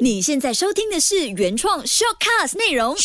[0.00, 2.96] 你现在收听的是原创 shortcast 内容。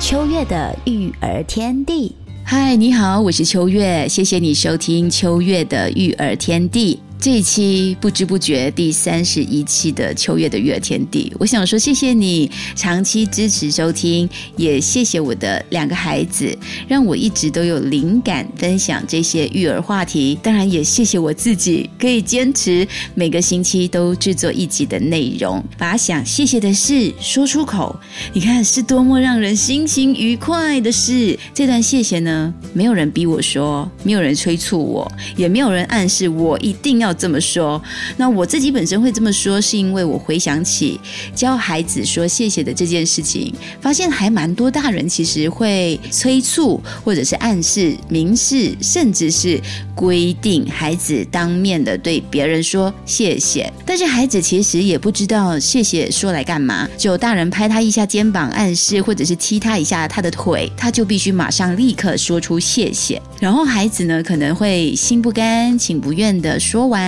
[0.00, 2.14] 秋月的育儿天地，
[2.44, 7.00] 嗨，你好，我是秋月，谢谢你收听秋月的育儿天地。
[7.20, 16.56] 这一期不知不觉第三十一期的秋月的育儿天地，我想说谢谢你长期支持收听，也谢谢我的两个孩子，
[16.88, 20.38] 让我一直都有灵感分享这些育儿话题。
[20.42, 27.94] 当然也谢谢我自己，可以坚持每个星期都制作一集的内容，把想谢谢的事说出口。
[28.32, 31.38] 你看是多么让人心情愉快的事。
[31.52, 37.09] 这段谢谢呢，没有人逼我说，没有人催促我，也没有人暗示我一定要。
[37.12, 37.80] 这么说，
[38.16, 41.00] 那我自己本身会这么说，是因为我回想起
[41.34, 49.60] 教孩子说谢谢的这件事情，发现还蛮多大人其实会催促，或者是暗示、明示，甚至是
[49.94, 53.72] 规定孩子当面的对别人说谢谢。
[53.84, 63.20] 但是孩子其实也不知道谢谢说来干嘛，就大人拍他一下肩膀暗示，或者是踢他一下他的腿，他就必须马上立刻说出谢谢。
[63.38, 66.99] 然后孩子呢可能会心不甘情不愿的说完。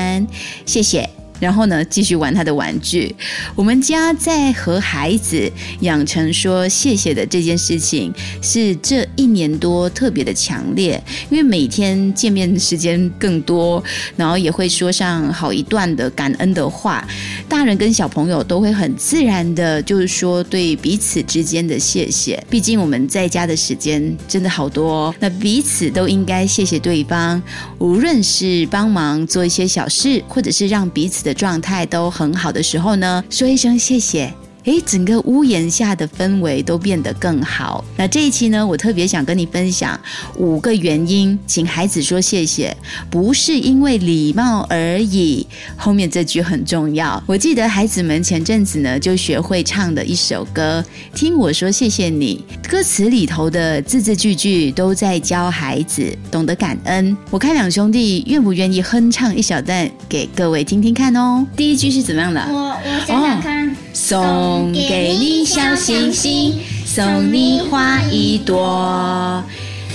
[0.66, 1.21] 谢谢。
[1.42, 3.12] 然后呢，继续玩他的玩具。
[3.56, 13.82] 我们家在和孩子养成说谢谢的这件事情，是这一年多特别的强烈，因为每天见面时间更多，
[14.14, 17.04] 然后也会说上好一段的感恩的话。
[17.48, 22.40] 大人跟小朋友都会很自然的，就是说对彼此之间的谢谢。
[22.48, 27.42] 毕竟我们在家的时间真的好多，那彼此都应该谢谢对方，
[27.78, 31.31] 无论是帮忙做一些小事，或者是让彼此的。
[31.32, 34.32] 状态都很好的时候呢，说一声谢谢。
[34.64, 37.84] 诶，整个屋檐下的氛围都变得更好。
[37.96, 39.98] 那这一期呢，我特别想跟你分享
[40.36, 42.76] 五个原因，请孩子说谢谢，
[43.10, 45.46] 不是因为礼貌而已。
[45.76, 47.22] 后面这句很重要。
[47.26, 50.84] 我记得孩子们前阵子呢，就学会唱的一首歌，
[51.14, 52.44] 听我说谢谢你。
[52.68, 57.16] 歌词里头的字字句句都在教孩子懂得感恩。
[57.30, 61.46] 我看两兄弟愿不愿意哼唱一小段给各位听听看哦。
[61.56, 62.40] 第一句是怎么样的？
[62.48, 63.76] 我我想想看。
[64.12, 69.42] 送给你小星星，送你花一朵。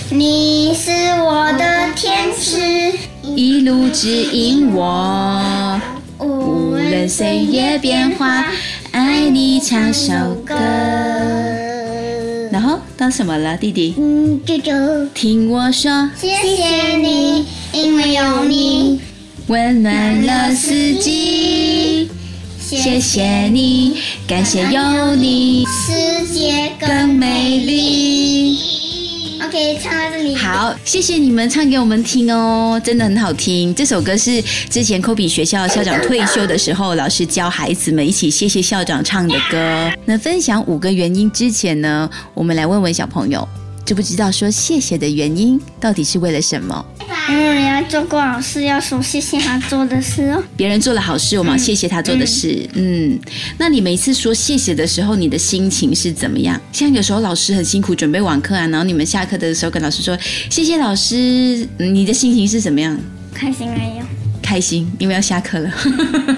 [0.09, 0.89] 你是
[1.21, 2.57] 我的天使，
[3.35, 5.79] 一路指引我。
[6.17, 8.47] 无论岁月变化，
[8.89, 10.11] 爱你唱首
[10.43, 10.55] 歌。
[12.51, 13.93] 然后到什么了，弟弟？
[13.99, 14.73] 嗯，舅舅。
[15.13, 18.99] 听我说，谢谢你，因为有你，
[19.45, 22.09] 温暖了四季。
[22.69, 23.95] 谢谢你，
[24.27, 28.59] 感谢有你，世界更美丽。
[29.41, 30.35] OK，唱到这里。
[30.35, 33.73] 好，谢谢你们唱给我们听哦，真的很好听。
[33.73, 39.89] 这首歌是之前科比学校校长退休的时候，老师教孩子们一起谢谢校长唱的歌。
[40.03, 43.47] 那分享五个原因之前呢，我们来问问小朋友，
[43.87, 46.85] 知不知道说谢谢的原因到底是为了什么？
[47.29, 50.43] 因为人家做过好事，要说谢谢他做的事哦。
[50.57, 52.69] 别人做了好事，我们要谢谢他做的事。
[52.73, 53.17] 嗯，
[53.57, 56.59] 那你每次说谢谢的时候，你的心情是怎么样？
[56.73, 60.17] 像有时候老师很辛苦准备网课啊，然后你们下课的时候跟老师说
[60.49, 62.99] 谢谢老师，你的心情是怎么样？
[63.33, 64.16] 开心没有？
[64.47, 65.69] 开心，因为要下课了。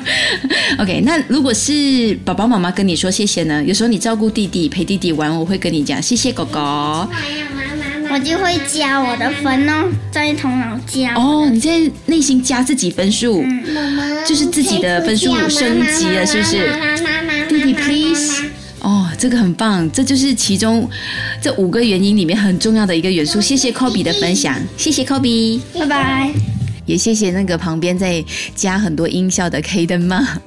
[0.81, 3.63] OK，那如果是爸爸妈妈跟你说谢谢呢？
[3.63, 6.59] 有时候你照顾弟弟陪弟弟玩，我会跟你讲谢谢狗狗。
[8.11, 13.45] 我就会加我的分哦，在头脑加哦，你在内心加自己分数，
[14.27, 16.67] 就是自己的分数升级了，是不是？
[17.47, 18.45] 弟弟，please，
[18.79, 20.89] 哦，这个很棒，这就是其中
[21.39, 23.39] 这五个原因里面很重要的一个元素。
[23.39, 26.58] 谢谢 Kobe 的分享，谢谢 Kobe，拜拜。
[26.89, 28.23] 也谢谢那个旁边在
[28.55, 30.41] 加很多音效的 K 灯嘛。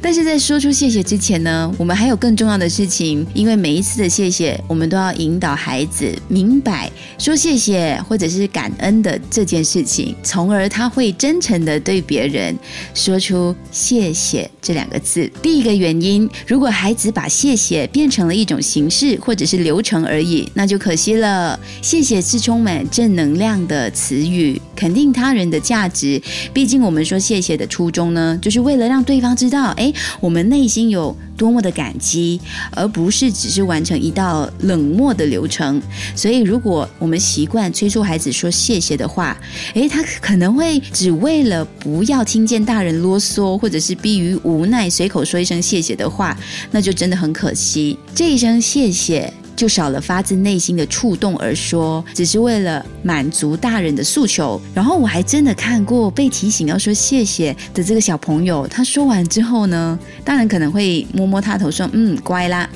[0.00, 12.56] 但是在说出谢谢之前呢，我们还有更重要的事情，因为每一次的谢谢，我们都要引导孩子明白说谢谢或者是感恩的这件事情，从而他会真诚的对别人
[12.94, 15.28] 说出谢谢这两个字。
[15.42, 21.58] 第一个原因，如果孩子把谢谢变成了一种形式或者是流程而已，那就可惜了。
[21.82, 25.88] 谢谢是充满正能量的词语，肯定他人的价。
[25.88, 26.20] 值，
[26.52, 29.87] 毕竟我们说谢谢的初衷呢，就是为了让对方知道，哎，
[30.20, 32.40] 我们内心有多么的感激，
[32.70, 35.80] 而不是只是完成一道冷漠的流程。
[36.14, 39.36] 所以，如果我们习惯催促孩子说谢谢的话，
[39.74, 46.36] 哎，他可能会只为了不要听见大人啰嗦，或者是逼于无奈随口说一声谢谢的话，
[46.70, 47.98] 那就真的很可惜。
[48.14, 49.32] 这一声谢谢。
[49.58, 54.60] 就少了发自内心的触动而说，只是为了满足大人的诉求。
[54.72, 62.70] 然后我还真的看过被提醒要说谢谢的这个小朋友，他说完之后呢，大人可能会摸摸他头说：“嗯，乖啦。”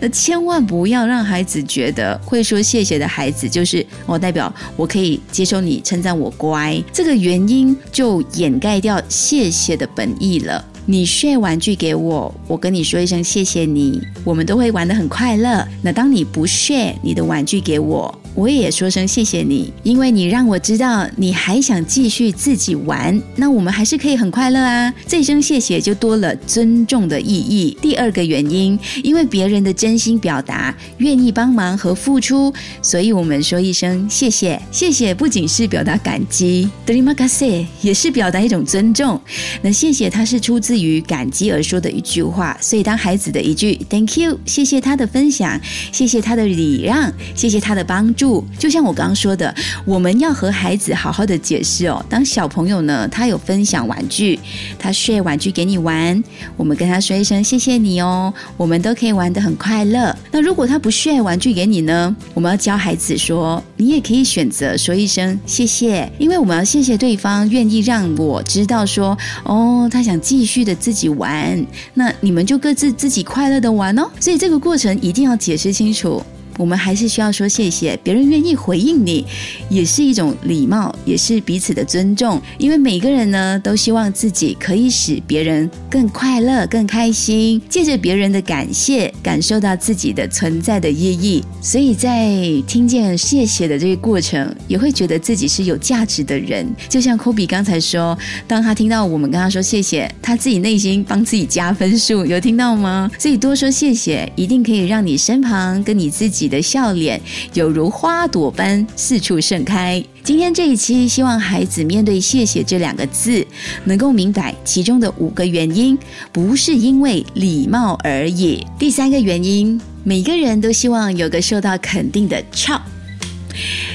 [0.00, 10.64] 那千万不要让孩子觉得会说谢谢的孩子就是我代表我可以接受你称赞我乖，这个原因就掩盖掉谢谢的本意了。
[10.86, 15.66] 你 share 玩具给我，我跟你说一声谢谢你，我们都会玩得很快乐。
[15.80, 24.92] 那当你不 share 你的玩具给我，我也说声谢谢你，因为你让我知道你还想继续自己玩，那我们还是可以很快乐啊。
[25.06, 27.76] 这一声谢谢就多了尊重的意义。
[27.80, 32.52] 第二个原因，因为别人的真心表达、愿意帮忙和付出，
[32.82, 34.60] 所以我们说一声谢谢。
[34.70, 39.20] 谢谢不仅是表达感激 d r i m a k a s e 也是表达一种尊重。
[39.62, 40.74] 那谢谢它是出自。
[40.84, 45.58] 于感激而说的一句话，所以当孩子的一句 “Thank you”，谢谢他的分享，
[45.92, 48.23] 谢谢他的礼让，谢谢他的帮助，
[48.58, 49.54] 就像我刚刚说的，
[49.84, 52.04] 我们要和孩子好好的解释哦。
[52.08, 54.40] 当小朋友呢，他有分享玩具，
[54.78, 56.22] 他 share 玩具给你玩，
[56.56, 60.16] 我们跟他说一声谢谢你哦，我们都可以玩得很快乐。
[60.32, 70.64] 那如果他不 share 玩具给你呢，我们要教孩子说，你也可以选择说一声谢谢，因为我们要谢谢对方愿意让我知道说，哦，他想继续。
[70.64, 74.08] 的自己玩，那你们就各自自己快乐的玩哦。
[74.18, 76.22] 所以这个过程一定要解释清楚。
[76.56, 79.24] 我们还是需要说谢谢，别人愿意回应你，
[79.68, 82.40] 也是一种礼貌，也是彼此的尊重。
[82.58, 91.42] 因为每个人呢，都希望自己可以使别人更快乐、更开心，借着别人的感谢，感受到自己的存在的意义。
[91.60, 96.66] 所以在听见谢谢的这个过程，也会觉得自己是有价值的人。
[96.88, 98.16] 就像科比刚才说，
[98.46, 103.10] 当他听到我们跟他说谢谢，他自己内心帮自己加分数，有听到吗？
[103.18, 106.43] 所以多说谢谢，一定可以让你身旁跟你自己。
[106.44, 107.18] 你的笑脸
[107.54, 110.04] 有如花朵般四处盛开。
[110.22, 113.46] 今天这一期，希望孩子面对“谢谢”这两个字，
[113.84, 115.98] 能够明白其中的五个原因，
[116.30, 118.62] 不是因为礼貌而已。
[118.78, 122.82] 第三个原因，每个人都希望有个受到肯定的 “chop”，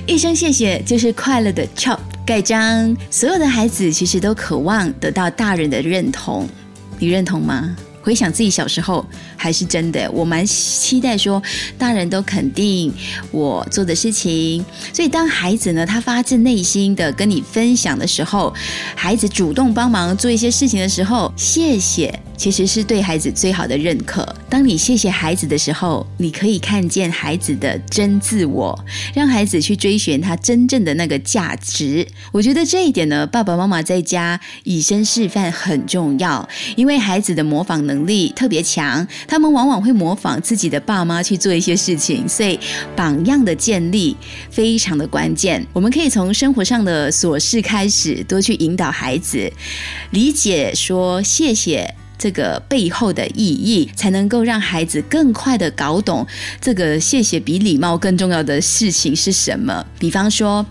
[0.08, 2.98] 一声谢谢就是快乐的 “chop” 盖章。
[3.12, 6.50] 所有的孩子其实都渴望得到大人的认同，
[6.98, 7.76] 你认同吗？
[8.10, 9.06] 回想自己小时候，
[9.38, 11.40] 还是真的，我蛮期待说
[11.78, 12.92] 大人都肯定
[13.30, 14.66] 我做的事情。
[14.92, 18.52] 所以当孩子呢，他发自内心的跟你分享的时候，
[18.96, 22.20] 孩子主动帮忙做一些事情的时候，谢谢。
[22.36, 24.26] 其实是对孩子最好的认可。
[24.50, 28.78] 当你谢谢孩子的时候，你可以看见孩子的真自我，
[29.14, 32.08] 让孩子去追寻他真正的那个价值。
[32.32, 42.60] 我觉得这一点呢，爸爸妈妈在家以身示范很重要，因为孩子的模仿能力特别强，他们往往会模仿自己的爸妈去做一些事情，所以
[42.96, 44.18] 榜样的建立
[44.50, 45.64] 非常的关键。
[45.72, 49.54] 我们可以从生活上的琐事开始，多去引导孩子
[50.10, 51.94] 理解说谢谢。
[52.20, 56.28] 这个背后的意义，才能够让孩子更快的搞懂
[56.60, 59.86] 这个谢谢比礼貌更重要的事情是什么。
[59.98, 60.66] 比方说，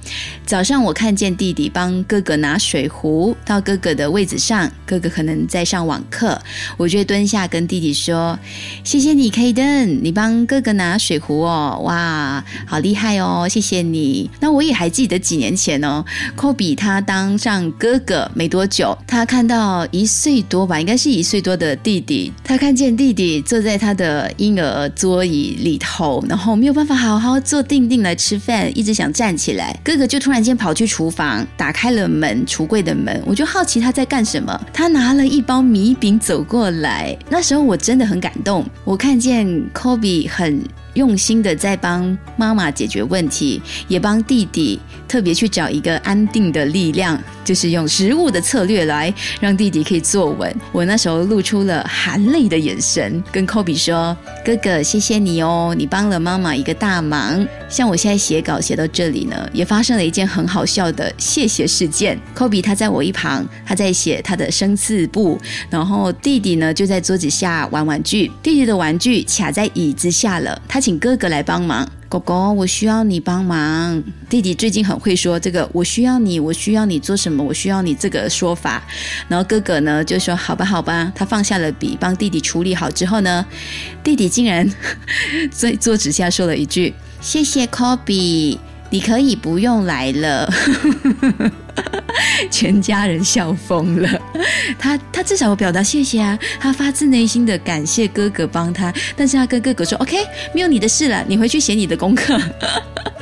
[0.45, 6.39] 早上我看见弟弟帮哥哥拿水壶到哥哥的位子上，哥哥可能在上网课，
[6.77, 8.39] 我就蹲下跟弟弟说
[8.85, 16.05] ：“谢谢你，K 登，你帮哥哥拿水壶哦，哇，好厉害哦，谢谢你。”那我也还记得几年前哦，
[16.37, 21.38] 科比他当上哥哥没多久，他看到一岁多吧，应该是一岁。
[21.39, 29.79] 最多的弟弟，他看见弟弟坐在他的婴儿桌椅里头，然后没有办法好好坐定定来吃饭，一直想站起来。
[29.85, 33.23] 哥哥就突然间跑去厨房，打开了门，橱柜的门。
[33.25, 34.61] 我就好奇他在干什么。
[34.73, 38.67] 他拿了一包米饼走过来，那时候我真的很感动。
[38.83, 40.61] 我看见 Kobe 很。
[40.99, 50.53] 用心的在帮妈妈解决问题，也帮弟弟特别去找一个安定的力量，就是用食物的策略来让弟弟可以坐稳。
[50.73, 62.19] 我那时候露出了含泪的眼神，跟科比说：“哥哥，谢谢你哦，你帮了妈妈一个大忙。”像我现在写稿写到这里呢，也发生了一件很好笑的谢谢事件。
[62.35, 65.39] 科比他在我一旁，他在写他的生字簿，
[65.71, 70.81] 然后弟弟呢就在桌子下玩玩具，弟弟的玩具卡在椅子下了，他。
[70.89, 74.03] 请哥哥来帮忙，狗狗，我需要你帮忙。
[74.27, 77.45] 弟弟最近很会说这个，我需要你，我需要你做什么？
[77.45, 78.83] 我需要你这个说法。
[79.29, 81.13] 然后哥哥呢就说好吧，好吧。
[81.15, 83.45] 他放下了笔，帮弟弟处理好之后呢，
[84.03, 84.67] 弟弟竟然
[85.53, 88.59] 在桌子下说了一句：“谢谢科比，
[88.91, 90.51] 你可以不用来了。
[92.51, 94.09] ”全家人笑疯了。
[94.79, 100.17] 他他至少有表达谢谢啊，他发自内心的感谢哥哥帮他，但是他跟哥哥说：“OK，
[100.55, 102.41] 没有你的事了，你回去写你的功课。”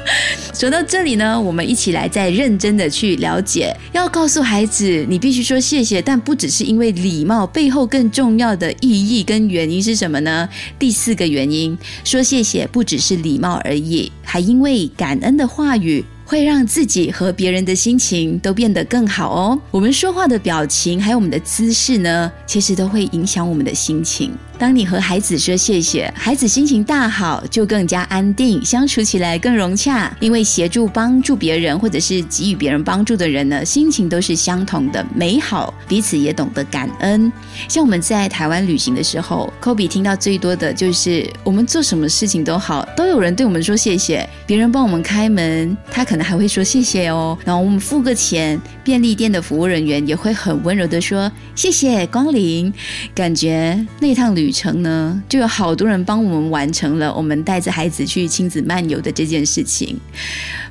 [0.55, 10.49] 说到这里呢，我们一起来再认真的去了解，要告诉孩子，你必须说谢谢，但不只是因为礼貌，背后更重要的意义跟原因是什么呢？
[10.79, 16.05] 第四个原因，说谢谢不只是礼貌而已，还因为感恩的话语。
[16.29, 19.57] 会让自己和别人的心情都变得更好哦。
[19.71, 24.33] 我们说话的表情，还有我们的姿势呢，其实都会影响我们的心情。
[24.59, 30.11] 当你和孩子说谢谢，孩子心情大好，就更加安定，相处起来更融洽。
[30.19, 37.31] 因为协助帮助别人，或者是给予别人帮助的人呢，心情都是相同的美好，彼此也懂得感恩。
[37.69, 44.27] 像我们在台湾旅行的时候，k o b e 听到最多的就是我们做什么事情都好，都有人对我们说谢谢。
[44.47, 47.37] 别人帮我们开门，他可能还会说谢谢哦。
[47.45, 52.73] 然后我们付个钱，便利店的服务人员也会很温柔的说谢谢光临，
[53.15, 54.46] 感觉那趟旅。
[54.47, 59.99] 旅程呢，就有好多人帮我们完成了我们带着孩子去亲子漫游的这件事情。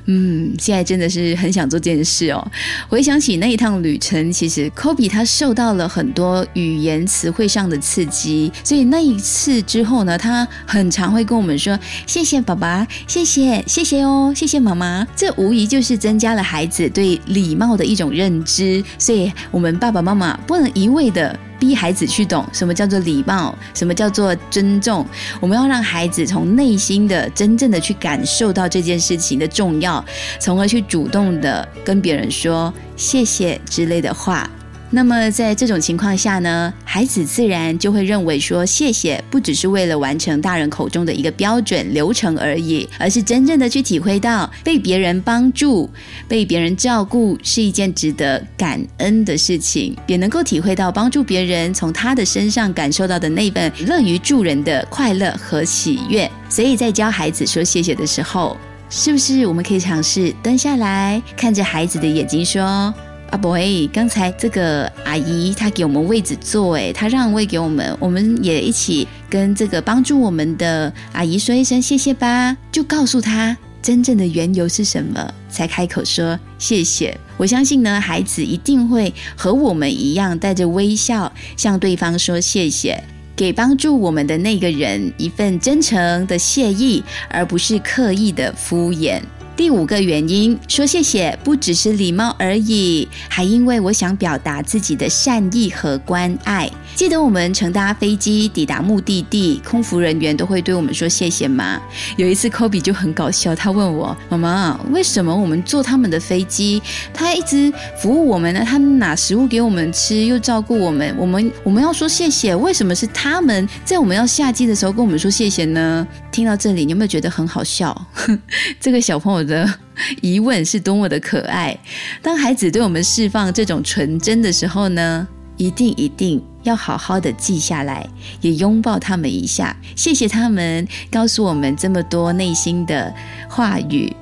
[0.06, 2.50] 嗯，现在真的是很想做这件事哦。
[2.88, 18.82] 回想起那一趟旅程，其实 Kobe 他受到了很多语言词汇上的刺激，所以那一次之后呢，他很常会跟我们说：“谢谢爸爸，谢谢谢谢哦，谢谢妈妈。”这无疑就是增加了孩子对礼貌的一种认知。
[18.98, 21.38] 所以，我们爸爸妈妈不能一味的。
[21.58, 25.06] 逼孩子去懂什么叫做礼貌，什么叫做尊重。
[25.40, 30.04] 我们要让孩子从内心的、真正的去感受到这件事情的重要，
[30.38, 34.48] 从而去主动的跟别人说谢谢之类的话。
[34.90, 45.90] 那么在这种情况下呢，孩子自然就会认为说谢谢不只是为了完成大人口中的一个标准流程而已，而是真正的去体会到被别人帮助、
[46.28, 56.30] 被别人照顾是一件值得感恩的事情，也能够体会到帮助别人从他的身上感受到的那份乐于助人的快乐和喜悦。
[56.48, 58.56] 所以在教孩子说谢谢的时候，
[58.88, 62.94] 是不是我们可以尝试蹲下来，看着孩子的眼睛说？
[63.30, 77.18] 啊不会，刚才这个阿姨她给我们位置坐，哎，她让位给我们，我们也一起跟这个帮助我们的阿姨说一声谢谢吧，就告诉她真正的缘由是什么，才开口说谢谢。
[77.36, 83.02] 我相信呢，孩子一定会和我们一样，带着微笑向对方说谢谢，
[83.34, 89.20] 给帮助我们的那个人一份真诚的谢意，而不是刻意的敷衍。
[89.56, 96.70] 第五个原因，说谢谢不只是礼貌而已，还因为我想表达自己的善意和关爱。
[96.94, 101.80] 记得我们乘搭飞机抵达目的地，空服人员都会对我们说谢谢吗？
[102.18, 106.82] 有一次，Kobe 就很搞笑，他问我妈妈：“为什么我们坐他们的飞机，
[107.14, 108.62] 他一直服务我们呢？
[108.62, 118.06] 他拿食物给我们吃，又照顾我们，我们我们要说谢谢，为什么是他们在我们要下机的时候跟我们说谢谢呢？”听到这里，你有没有觉得很好笑？
[118.78, 119.72] 这个小朋友的
[120.20, 121.78] 疑问是多么的可爱。
[122.20, 125.26] 当孩子对我们释放这种纯真的时候呢，
[125.56, 128.06] 一定一定要好好的记下来，
[128.40, 133.14] 也拥抱他们一下，谢谢他们告诉我们这么多内心的
[133.48, 134.14] 话语。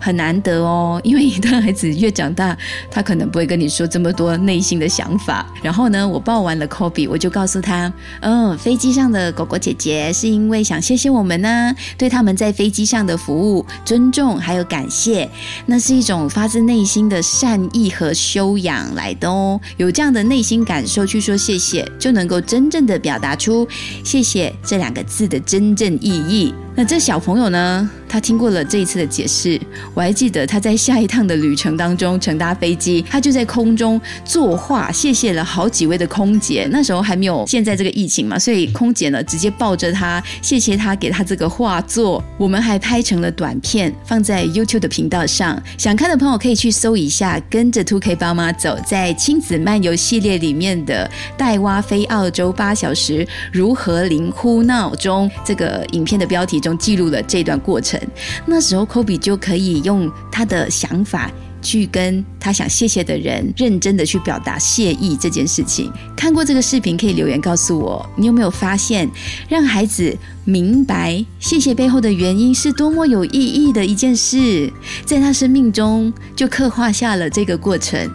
[0.00, 2.56] 很难得哦，因为一个孩子越长大，
[2.90, 5.46] 他可能不会跟你说这么多内心的想法。
[5.62, 15.28] 然后呢，我抱完了 Kobe，我就告诉他，嗯，飞机上的狗狗姐姐是因为想谢谢我们呢，对他们在飞机上的服务、尊重还有感谢，
[15.66, 19.60] 那是一种发自内心的善意和修养来的哦。
[19.76, 23.66] 有这样的内心感受去说谢谢，就能够真正的表达出
[24.04, 26.54] 谢谢这两个字的真正意义。
[26.78, 27.90] 那这小朋友呢？
[28.08, 29.60] 他听过了这一次的解释，
[29.92, 36.66] 我还记得他在下一趟的旅程当中乘搭飞机，他就在空中作画，谢谢了好几位的空姐。
[36.70, 42.22] 那时候还没有现在这个疫情嘛，所以空姐呢直接抱着他，谢谢他给他这个画作。
[42.38, 56.67] 我们还拍成了短片，放在 YouTube 的频道上，想看的朋友可以去搜一下，跟着 Two K 爸妈走在亲子漫游系列里面的带蛙飞澳洲八小时如何零哭闹中这个影片的标题中。
[56.76, 58.00] 记录了这段过程，
[58.44, 61.30] 那时候科比就可以用他的想法
[61.60, 65.92] 去跟他想谢谢的人认真的去表达谢意这件事情。
[66.16, 69.08] 看过这个视频可以留言告诉我，你有没有发现
[69.48, 74.72] 让孩子明白谢谢背后的原因是多么有意义的一件事，
[75.04, 78.10] 在他生命中就刻画下了这个过程。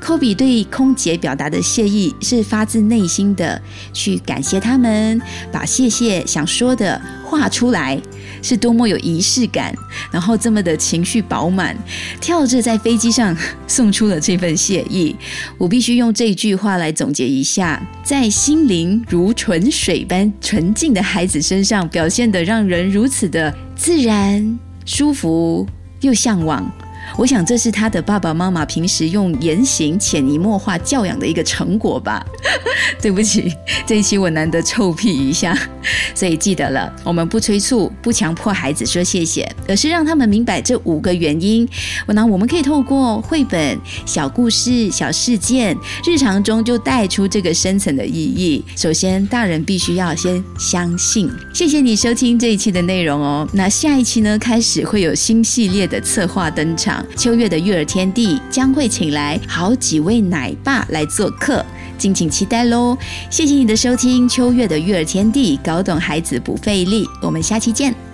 [0.00, 3.60] 科比对空姐表达的谢意是发自内心的
[3.92, 5.20] 去感谢他们，
[5.52, 7.00] 把谢谢想说的。
[7.28, 8.00] 画出来
[8.40, 9.74] 是多么有仪式感，
[10.10, 11.76] 然后这么的情绪饱满，
[12.22, 12.98] 跳着在飞。
[12.98, 13.36] 机上
[13.68, 15.14] 送出了这份谢意。
[15.56, 25.64] 我必须用这句话来总结一下：在心灵如纯水般纯净的孩子身上表现得让人如此的自然、舒服
[26.00, 26.68] 又向往。
[27.16, 32.24] 我想这是他的爸爸妈妈平时用言行潜移默化教养的一个成果吧。
[33.00, 33.52] 对不起，
[33.86, 35.56] 这一期我难得臭屁一下，
[36.14, 41.68] 所以记得了，我们不催促、不强迫孩子说谢谢，而是让他们明白这五个原因。
[42.06, 48.64] 我呢，我们可以透过绘本、小故事、小事件，日常中就带出这个深层的意义。
[48.76, 51.30] 首先，大人必须要先相信。
[51.52, 53.48] 谢谢你收听这一期的内容哦。
[53.52, 56.97] 那下一期呢，开始会有新系列的策划登场。
[57.16, 61.64] 秋月的育儿天地将会请来好几位奶爸来做客，
[61.96, 62.96] 敬请期待喽！
[63.30, 68.07] 谢谢你的收听，秋月的育儿天地，搞懂孩子不费力，我们下期见。